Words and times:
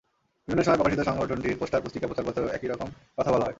বিভিন্ন 0.47 0.63
সময়ে 0.63 0.79
প্রকাশিত 0.79 1.01
সংগঠনটির 1.01 1.59
পোস্টার, 1.59 1.81
পুস্তিকা, 1.81 2.07
প্রচারপত্রেও 2.07 2.53
একই 2.53 2.67
রকম 2.67 2.87
কথা 3.17 3.31
বলা 3.31 3.43
হয়। 3.43 3.49